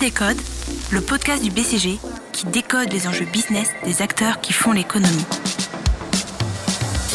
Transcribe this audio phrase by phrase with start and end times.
[0.00, 0.36] Décode,
[0.90, 1.98] le podcast du BCG
[2.32, 5.24] qui décode les enjeux business des acteurs qui font l'économie.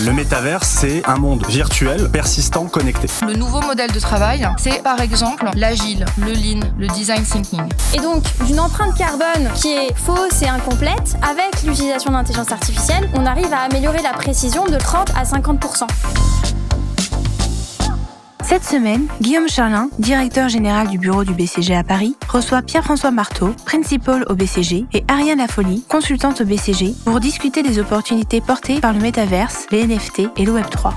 [0.06, 3.08] Le métavers, c'est un monde virtuel, persistant, connecté.
[3.26, 7.64] Le nouveau modèle de travail, c'est par exemple l'agile, le lean, le design thinking.
[7.94, 13.26] Et donc, d'une empreinte carbone qui est fausse et incomplète, avec l'utilisation d'intelligence artificielle, on
[13.26, 15.60] arrive à améliorer la précision de 30 à 50
[18.50, 23.54] Cette semaine, Guillaume Charlin, directeur général du bureau du BCG à Paris, reçoit Pierre-François Marteau,
[23.64, 28.94] principal au BCG, et Ariane Lafolie, consultante au BCG, pour discuter des opportunités portées par
[28.94, 30.94] le métaverse, les NFT et le Web3.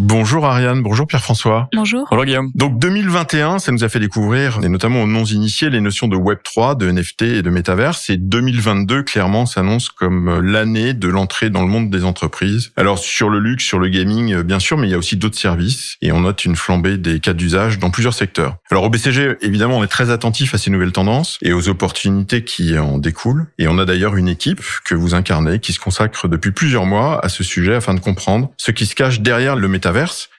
[0.00, 1.68] Bonjour Ariane, bonjour Pierre-François.
[1.74, 2.06] Bonjour.
[2.08, 2.52] Bonjour Guillaume.
[2.54, 6.76] Donc 2021, ça nous a fait découvrir, et notamment aux non-initiés, les notions de Web3,
[6.76, 8.08] de NFT et de métaverse.
[8.08, 12.70] Et 2022, clairement, s'annonce comme l'année de l'entrée dans le monde des entreprises.
[12.76, 15.36] Alors sur le luxe, sur le gaming, bien sûr, mais il y a aussi d'autres
[15.36, 15.96] services.
[16.00, 18.54] Et on note une flambée des cas d'usage dans plusieurs secteurs.
[18.70, 22.44] Alors au BCG, évidemment, on est très attentif à ces nouvelles tendances et aux opportunités
[22.44, 23.46] qui en découlent.
[23.58, 27.18] Et on a d'ailleurs une équipe que vous incarnez qui se consacre depuis plusieurs mois
[27.24, 29.87] à ce sujet afin de comprendre ce qui se cache derrière le métaverse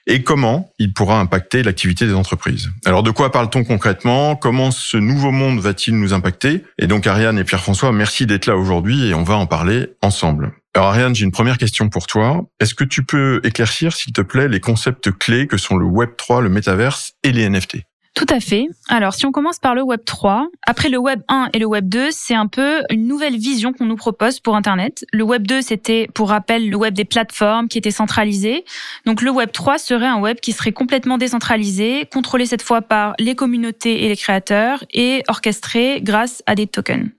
[0.06, 2.70] et comment il pourra impacter l'activité des entreprises.
[2.84, 4.36] Alors de quoi parle-t-on concrètement?
[4.36, 6.64] Comment ce nouveau monde va-t-il nous impacter?
[6.78, 10.52] Et donc Ariane et Pierre-François, merci d'être là aujourd'hui et on va en parler ensemble.
[10.74, 12.44] Alors Ariane, j'ai une première question pour toi.
[12.60, 16.10] Est-ce que tu peux éclaircir, s'il te plaît, les concepts clés que sont le Web
[16.16, 17.78] 3, le métaverse et les NFT
[18.14, 18.66] tout à fait.
[18.88, 21.88] Alors, si on commence par le Web 3, après le Web 1 et le Web
[21.88, 25.04] 2, c'est un peu une nouvelle vision qu'on nous propose pour Internet.
[25.12, 28.64] Le Web 2, c'était, pour rappel, le web des plateformes qui était centralisé.
[29.06, 33.14] Donc, le Web 3 serait un web qui serait complètement décentralisé, contrôlé cette fois par
[33.18, 37.10] les communautés et les créateurs et orchestré grâce à des tokens.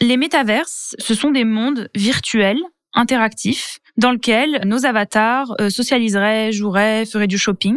[0.00, 2.60] Les métaverses, ce sont des mondes virtuels
[2.94, 7.76] interactifs dans lequel nos avatars euh, socialiseraient, joueraient, feraient du shopping.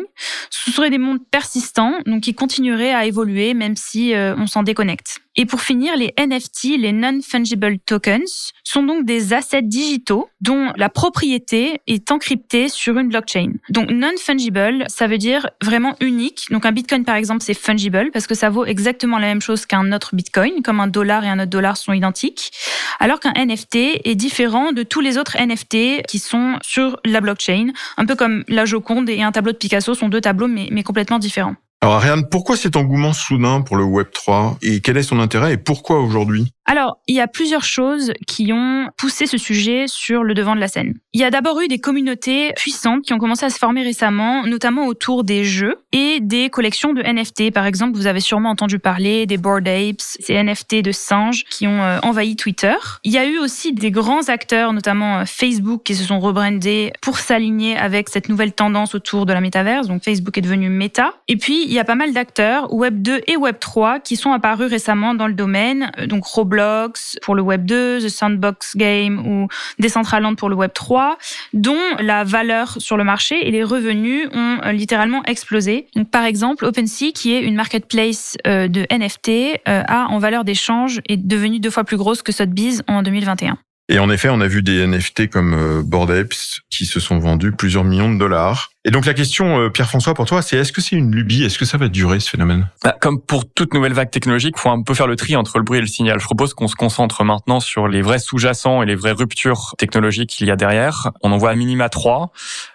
[0.50, 4.64] Ce seraient des mondes persistants, donc qui continueraient à évoluer même si euh, on s'en
[4.64, 5.20] déconnecte.
[5.38, 10.90] Et pour finir, les NFT, les non-fungible tokens, sont donc des assets digitaux dont la
[10.90, 13.53] propriété est encryptée sur une blockchain.
[13.69, 16.47] Donc non-fungible, ça veut dire vraiment unique.
[16.52, 19.66] Donc un bitcoin par exemple, c'est fungible parce que ça vaut exactement la même chose
[19.66, 22.52] qu'un autre bitcoin, comme un dollar et un autre dollar sont identiques.
[23.00, 27.68] Alors qu'un NFT est différent de tous les autres NFT qui sont sur la blockchain,
[27.98, 30.84] un peu comme la Joconde et un tableau de Picasso sont deux tableaux mais, mais
[30.84, 31.56] complètement différents.
[31.84, 35.53] Alors Ariane, pourquoi cet engouement soudain pour le Web 3 et quel est son intérêt
[35.53, 36.53] et pourquoi aujourd'hui?
[36.66, 40.62] Alors, il y a plusieurs choses qui ont poussé ce sujet sur le devant de
[40.62, 40.94] la scène.
[41.12, 44.46] Il y a d'abord eu des communautés puissantes qui ont commencé à se former récemment,
[44.46, 47.52] notamment autour des jeux et des collections de NFT.
[47.52, 51.68] Par exemple, vous avez sûrement entendu parler des Bored Apes, ces NFT de singes qui
[51.68, 52.75] ont euh, envahi Twitter.
[53.03, 56.94] Il y a eu aussi des grands acteurs, notamment euh, Facebook, qui se sont rebrandés
[57.02, 59.88] pour s'aligner avec cette nouvelle tendance autour de la métaverse.
[59.88, 61.16] Donc Facebook est devenu Meta.
[61.28, 64.34] Et puis, il y a pas mal d'acteurs, Web 2 et Web 3, qui sont
[64.34, 65.90] apparus récemment dans le domaine.
[66.00, 69.48] Euh, donc Roblox, pour le Web 2, The Sandbox Game ou
[69.80, 71.18] Decentraland pour le Web 3,
[71.54, 75.88] dont la valeur sur le marché et les revenus ont euh, littéralement explosé.
[75.96, 81.00] Donc, par exemple, OpenSea, qui est une marketplace euh, de NFT, a en valeur d'échange
[81.08, 83.58] est devenue deux fois plus grosse que Sotheby's en 2021.
[83.88, 87.52] Et en effet, on a vu des NFT comme Bored Apes qui se sont vendus
[87.52, 88.72] plusieurs millions de dollars.
[88.84, 91.44] Et donc la question, euh, Pierre-François, pour toi, c'est est-ce que c'est une lubie?
[91.44, 92.68] Est-ce que ça va durer ce phénomène?
[92.84, 95.64] Bah, Comme pour toute nouvelle vague technologique, faut un peu faire le tri entre le
[95.64, 96.19] bruit et le signal.
[96.19, 100.31] Je propose qu'on se concentre maintenant sur les vrais sous-jacents et les vraies ruptures technologiques
[100.31, 101.12] qu'il y a derrière.
[101.22, 102.31] On en voit à minima trois.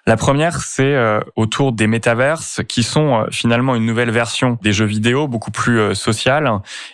[0.07, 4.73] La première, c'est euh, autour des métaverses, qui sont euh, finalement une nouvelle version des
[4.73, 6.49] jeux vidéo, beaucoup plus sociales,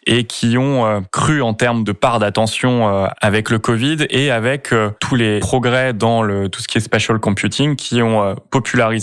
[0.06, 5.14] et qui ont cru en termes de part d'attention avec le Covid et avec tous
[5.14, 9.01] les progrès dans le, tout ce qui est spatial computing qui ont popularisé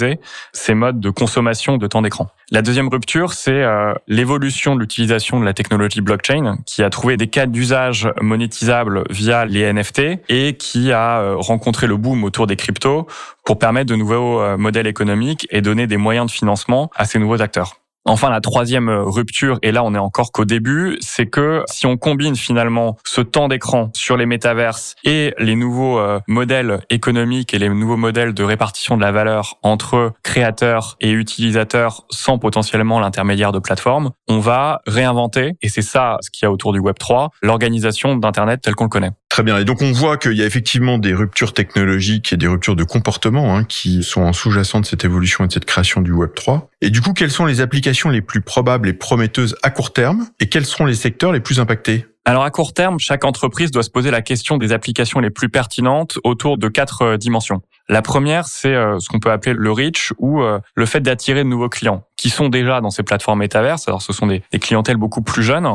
[0.54, 2.28] ces modes de consommation de temps d'écran.
[2.52, 7.16] La deuxième rupture, c'est euh, l'évolution de l'utilisation de la technologie blockchain qui a trouvé
[7.18, 12.48] des cas d'usage monétisables via les NFT et qui a euh, rencontré le boom autour
[12.48, 13.08] des cryptos
[13.46, 17.20] pour permettre de nouveaux euh, modèles économiques et donner des moyens de financement à ces
[17.20, 17.80] nouveaux acteurs.
[18.10, 21.96] Enfin, la troisième rupture, et là on est encore qu'au début, c'est que si on
[21.96, 27.60] combine finalement ce temps d'écran sur les métaverses et les nouveaux euh, modèles économiques et
[27.60, 33.52] les nouveaux modèles de répartition de la valeur entre créateurs et utilisateurs sans potentiellement l'intermédiaire
[33.52, 36.98] de plateformes, on va réinventer, et c'est ça ce qu'il y a autour du Web
[36.98, 39.12] 3, l'organisation d'Internet tel qu'on le connaît.
[39.40, 39.58] Très bien.
[39.58, 42.84] Et donc on voit qu'il y a effectivement des ruptures technologiques et des ruptures de
[42.84, 46.32] comportement hein, qui sont en sous-jacent de cette évolution et de cette création du Web
[46.36, 46.70] 3.
[46.82, 50.28] Et du coup, quelles sont les applications les plus probables et prometteuses à court terme?
[50.42, 52.06] Et quels seront les secteurs les plus impactés?
[52.26, 55.48] Alors à court terme, chaque entreprise doit se poser la question des applications les plus
[55.48, 57.62] pertinentes autour de quatre euh, dimensions.
[57.88, 61.46] La première, c'est euh, ce qu'on peut appeler le reach ou euh, le fait d'attirer
[61.46, 63.88] de nouveaux clients qui sont déjà dans ces plateformes métaverses.
[63.88, 65.66] Alors ce sont des, des clientèles beaucoup plus jeunes.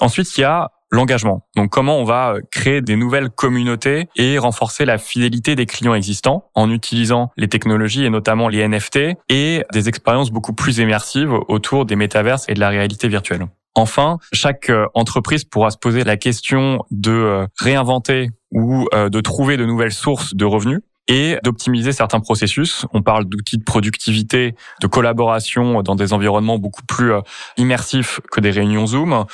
[0.00, 1.46] Ensuite, il y a l'engagement.
[1.56, 6.50] Donc comment on va créer des nouvelles communautés et renforcer la fidélité des clients existants
[6.54, 8.98] en utilisant les technologies et notamment les NFT
[9.28, 13.46] et des expériences beaucoup plus immersives autour des métaverses et de la réalité virtuelle.
[13.74, 19.20] Enfin, chaque euh, entreprise pourra se poser la question de euh, réinventer ou euh, de
[19.20, 22.86] trouver de nouvelles sources de revenus et d'optimiser certains processus.
[22.92, 27.12] On parle d'outils de productivité, de collaboration dans des environnements beaucoup plus
[27.56, 29.24] immersifs que des réunions Zoom,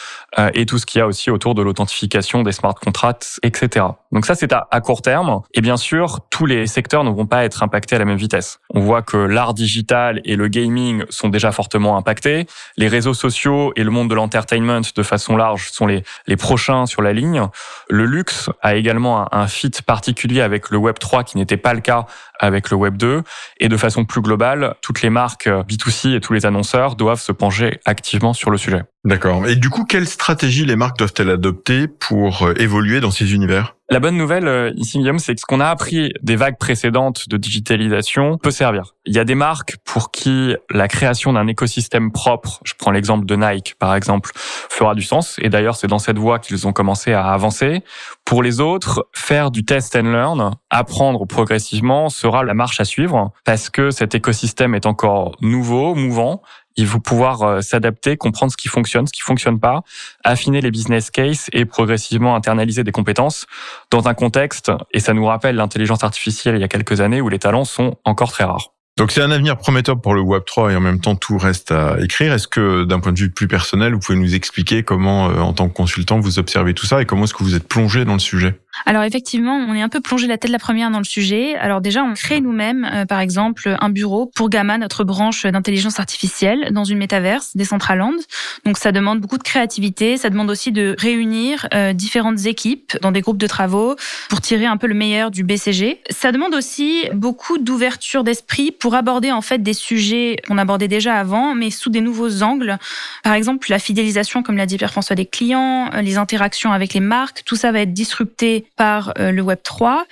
[0.55, 3.87] et tout ce qu'il y a aussi autour de l'authentification des smart contracts, etc.
[4.13, 5.41] Donc ça, c'est à, court terme.
[5.55, 8.59] Et bien sûr, tous les secteurs ne vont pas être impactés à la même vitesse.
[8.71, 12.47] On voit que l'art digital et le gaming sont déjà fortement impactés.
[12.77, 16.87] Les réseaux sociaux et le monde de l'entertainment de façon large sont les, les prochains
[16.87, 17.43] sur la ligne.
[17.89, 21.75] Le luxe a également un, un fit particulier avec le Web 3 qui n'était pas
[21.75, 22.07] le cas
[22.41, 23.23] avec le Web 2.
[23.61, 27.33] Et de façon plus globale, toutes les marques B2C et tous les annonceurs doivent se
[27.33, 28.83] pencher activement sur le sujet.
[29.05, 29.47] D'accord.
[29.47, 33.77] Et du coup, quelle stratégie les marques doivent-elles adopter pour euh, évoluer dans ces univers?
[33.89, 37.29] La bonne nouvelle euh, ici, Guillaume, c'est que ce qu'on a appris des vagues précédentes
[37.29, 38.95] de digitalisation peut servir.
[39.07, 43.25] Il y a des marques pour qui la création d'un écosystème propre, je prends l'exemple
[43.25, 45.39] de Nike par exemple, fera du sens.
[45.41, 47.83] Et d'ailleurs, c'est dans cette voie qu'ils ont commencé à avancer.
[48.27, 52.11] Pour les autres, faire du test and learn, apprendre progressivement
[52.45, 56.43] la marche à suivre parce que cet écosystème est encore nouveau, mouvant
[56.77, 59.83] il faut pouvoir euh, s'adapter, comprendre ce qui fonctionne, ce qui fonctionne pas,
[60.25, 63.47] affiner les business cases et progressivement internaliser des compétences
[63.91, 67.29] dans un contexte, et ça nous rappelle l'intelligence artificielle il y a quelques années où
[67.29, 68.73] les talents sont encore très rares.
[68.97, 71.73] Donc c'est un avenir prometteur pour le Web 3 et en même temps tout reste
[71.73, 72.35] à écrire.
[72.35, 75.55] Est-ce que d'un point de vue plus personnel, vous pouvez nous expliquer comment, euh, en
[75.55, 78.13] tant que consultant, vous observez tout ça et comment est-ce que vous êtes plongé dans
[78.13, 78.61] le sujet?
[78.87, 81.55] Alors effectivement, on est un peu plongé la tête la première dans le sujet.
[81.57, 86.01] Alors déjà, on crée nous-mêmes, euh, par exemple, un bureau pour Gamma, notre branche d'intelligence
[86.01, 88.17] artificielle, dans une métaverse, Decentraland.
[88.65, 93.13] Donc ça demande beaucoup de créativité, ça demande aussi de réunir euh, différentes équipes dans
[93.13, 93.97] des groupes de travaux
[94.29, 96.01] pour tirer un peu le meilleur du BCG.
[96.11, 101.17] Ça demande aussi beaucoup d'ouverture d'esprit pour aborder en fait des sujets qu'on abordait déjà
[101.17, 102.79] avant, mais sous des nouveaux angles.
[103.23, 107.43] Par exemple, la fidélisation, comme l'a dit Pierre-François, des clients, les interactions avec les marques,
[107.45, 110.05] tout ça va être disrupté par euh, le Web 3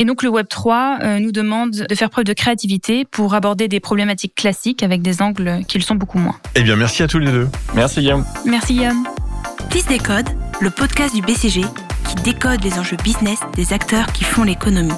[0.00, 3.68] et donc le Web 3 euh, nous demande de faire preuve de créativité pour aborder
[3.68, 6.36] des problématiques classiques avec des angles qui le sont beaucoup moins.
[6.54, 7.48] Eh bien, merci à tous les deux.
[7.74, 8.24] Merci Guillaume.
[8.46, 9.06] Merci Guillaume.
[9.70, 10.26] Fils Décode,
[10.60, 11.60] le podcast du BCG
[12.08, 14.92] qui décode les enjeux business des acteurs qui font l'économie.